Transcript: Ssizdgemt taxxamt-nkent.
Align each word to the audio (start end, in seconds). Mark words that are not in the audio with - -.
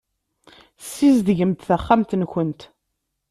Ssizdgemt 0.83 1.59
taxxamt-nkent. 1.67 2.61